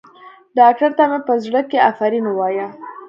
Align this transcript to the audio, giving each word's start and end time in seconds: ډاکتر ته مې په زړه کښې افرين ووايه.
ډاکتر 0.57 0.89
ته 0.97 1.03
مې 1.09 1.19
په 1.27 1.33
زړه 1.43 1.61
کښې 1.69 1.79
افرين 1.91 2.23
ووايه. 2.27 2.67